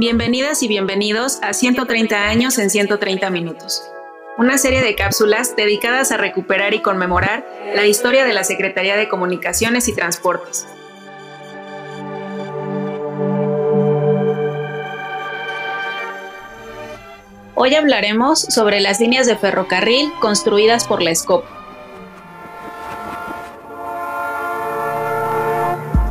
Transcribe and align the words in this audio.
Bienvenidas 0.00 0.62
y 0.62 0.68
bienvenidos 0.68 1.40
a 1.42 1.52
130 1.52 2.28
años 2.28 2.56
en 2.58 2.70
130 2.70 3.30
minutos, 3.30 3.82
una 4.36 4.56
serie 4.56 4.80
de 4.80 4.94
cápsulas 4.94 5.56
dedicadas 5.56 6.12
a 6.12 6.16
recuperar 6.16 6.72
y 6.72 6.82
conmemorar 6.82 7.44
la 7.74 7.84
historia 7.84 8.24
de 8.24 8.32
la 8.32 8.44
Secretaría 8.44 8.94
de 8.94 9.08
Comunicaciones 9.08 9.88
y 9.88 9.96
Transportes. 9.96 10.68
Hoy 17.56 17.74
hablaremos 17.74 18.38
sobre 18.38 18.80
las 18.80 19.00
líneas 19.00 19.26
de 19.26 19.36
ferrocarril 19.36 20.12
construidas 20.20 20.86
por 20.86 21.02
la 21.02 21.12
SCOP. 21.12 21.57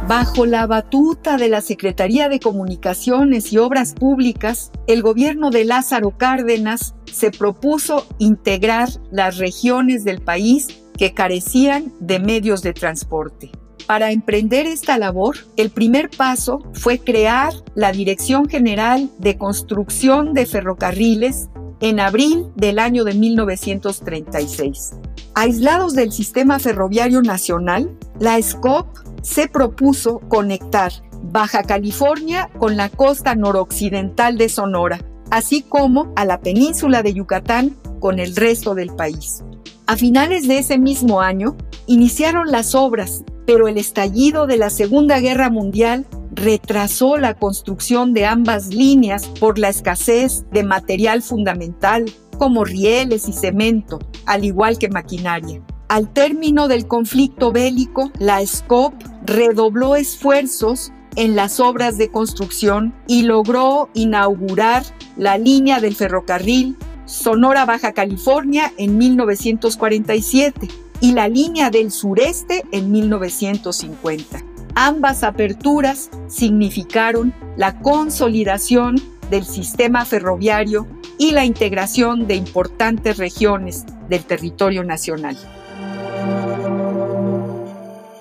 Bajo 0.07 0.45
la 0.45 0.65
batuta 0.67 1.35
de 1.35 1.49
la 1.49 1.59
Secretaría 1.59 2.29
de 2.29 2.39
Comunicaciones 2.39 3.51
y 3.51 3.57
Obras 3.57 3.93
Públicas, 3.93 4.71
el 4.87 5.01
gobierno 5.01 5.49
de 5.49 5.65
Lázaro 5.65 6.17
Cárdenas 6.17 6.95
se 7.11 7.29
propuso 7.29 8.07
integrar 8.17 8.87
las 9.11 9.37
regiones 9.37 10.05
del 10.05 10.21
país 10.21 10.81
que 10.97 11.13
carecían 11.13 11.91
de 11.99 12.19
medios 12.19 12.61
de 12.61 12.71
transporte. 12.71 13.51
Para 13.85 14.13
emprender 14.13 14.65
esta 14.65 14.97
labor, 14.97 15.35
el 15.57 15.71
primer 15.71 16.09
paso 16.09 16.63
fue 16.71 16.99
crear 16.99 17.51
la 17.75 17.91
Dirección 17.91 18.47
General 18.47 19.09
de 19.19 19.37
Construcción 19.37 20.33
de 20.33 20.45
Ferrocarriles 20.45 21.49
en 21.81 21.99
abril 21.99 22.45
del 22.55 22.79
año 22.79 23.03
de 23.03 23.13
1936. 23.13 24.93
Aislados 25.35 25.95
del 25.95 26.13
sistema 26.13 26.59
ferroviario 26.59 27.21
nacional, 27.21 27.91
la 28.19 28.41
SCOP 28.41 28.87
se 29.27 29.47
propuso 29.47 30.19
conectar 30.29 30.91
Baja 31.21 31.63
California 31.63 32.49
con 32.57 32.77
la 32.77 32.89
costa 32.89 33.35
noroccidental 33.35 34.37
de 34.37 34.49
Sonora, 34.49 34.99
así 35.31 35.63
como 35.63 36.13
a 36.15 36.25
la 36.25 36.39
península 36.39 37.03
de 37.03 37.13
Yucatán 37.13 37.75
con 37.99 38.19
el 38.19 38.35
resto 38.35 38.75
del 38.75 38.95
país. 38.95 39.43
A 39.85 39.97
finales 39.97 40.47
de 40.47 40.59
ese 40.59 40.77
mismo 40.77 41.21
año, 41.21 41.57
iniciaron 41.87 42.51
las 42.51 42.75
obras 42.75 43.23
pero 43.47 43.69
el 43.69 43.77
estallido 43.77 44.45
de 44.45 44.57
la 44.57 44.69
Segunda 44.69 45.21
Guerra 45.21 45.49
Mundial 45.49 46.05
retrasó 46.33 47.17
la 47.17 47.33
construcción 47.33 48.13
de 48.13 48.25
ambas 48.25 48.67
líneas 48.67 49.25
por 49.39 49.57
la 49.57 49.69
escasez 49.69 50.43
de 50.51 50.63
material 50.63 51.21
fundamental 51.21 52.05
como 52.37 52.65
rieles 52.65 53.29
y 53.29 53.33
cemento, 53.33 53.99
al 54.25 54.43
igual 54.43 54.77
que 54.77 54.89
maquinaria. 54.89 55.61
Al 55.89 56.11
término 56.11 56.67
del 56.67 56.85
conflicto 56.85 57.53
bélico, 57.53 58.11
la 58.19 58.45
SCOP 58.45 58.93
redobló 59.25 59.95
esfuerzos 59.95 60.91
en 61.15 61.35
las 61.37 61.61
obras 61.61 61.97
de 61.97 62.09
construcción 62.09 62.93
y 63.07 63.23
logró 63.23 63.89
inaugurar 63.93 64.83
la 65.15 65.37
línea 65.37 65.79
del 65.79 65.95
ferrocarril 65.95 66.75
Sonora 67.05 67.65
Baja 67.65 67.93
California 67.93 68.73
en 68.77 68.97
1947 68.97 70.67
y 70.99 71.13
la 71.13 71.29
línea 71.29 71.69
del 71.69 71.91
sureste 71.91 72.65
en 72.71 72.91
1950. 72.91 74.43
Ambas 74.75 75.23
aperturas 75.23 76.09
significaron 76.27 77.33
la 77.55 77.79
consolidación 77.79 79.01
del 79.31 79.45
sistema 79.45 80.03
ferroviario 80.03 80.85
y 81.17 81.31
la 81.31 81.45
integración 81.45 82.27
de 82.27 82.35
importantes 82.35 83.17
regiones 83.17 83.85
del 84.09 84.25
territorio 84.25 84.83
nacional. 84.83 85.37